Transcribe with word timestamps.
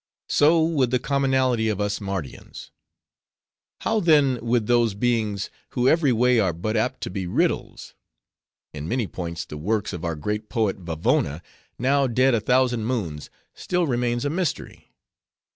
"So 0.29 0.63
with 0.63 0.89
the 0.89 0.97
commonalty 0.97 1.71
of 1.71 1.79
us 1.79 1.99
Mardians. 2.01 2.71
How 3.81 3.99
then 3.99 4.39
with 4.43 4.65
those 4.65 4.95
beings 4.95 5.51
who 5.77 5.87
every 5.87 6.11
way 6.11 6.39
are 6.39 6.53
but 6.53 6.73
too 6.73 6.79
apt 6.79 7.01
to 7.01 7.11
be 7.11 7.27
riddles. 7.27 7.93
In 8.73 8.87
many 8.87 9.05
points 9.05 9.45
the 9.45 9.57
works 9.57 9.93
of 9.93 10.03
our 10.03 10.15
great 10.15 10.49
poet 10.49 10.77
Vavona, 10.79 11.43
now 11.77 12.07
dead 12.07 12.33
a 12.33 12.39
thousand 12.41 12.85
moons, 12.85 13.29
still 13.53 13.85
remain 13.85 14.17
a 14.25 14.31
mystery. 14.31 14.91